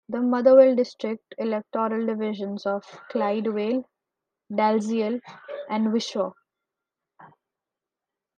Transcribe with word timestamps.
The 0.09 0.19
Motherwell 0.19 0.75
District 0.75 1.35
electoral 1.37 2.07
divisions 2.07 2.65
of 2.65 2.81
Clydevale, 3.11 3.85
Dalziel, 4.51 5.21
and 5.69 5.93
Wishaw. 5.93 6.31